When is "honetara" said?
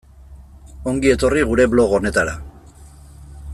1.99-2.35